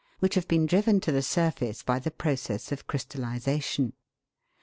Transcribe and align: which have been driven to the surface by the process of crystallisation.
which 0.17 0.33
have 0.33 0.47
been 0.47 0.65
driven 0.65 0.99
to 0.99 1.11
the 1.11 1.21
surface 1.21 1.83
by 1.83 1.99
the 1.99 2.09
process 2.09 2.71
of 2.71 2.87
crystallisation. 2.87 3.93